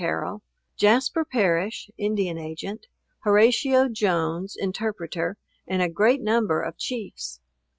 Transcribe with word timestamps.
Carrol,) 0.03 0.41
Jasper 0.77 1.23
Parrish, 1.23 1.91
Indian 1.95 2.39
Agent, 2.39 2.87
Horatio 3.19 3.87
Jones, 3.87 4.55
Interpreter, 4.59 5.37
and 5.67 5.83
a 5.83 5.89
great 5.89 6.23
number 6.23 6.59
of 6.63 6.75
Chiefs. 6.75 7.39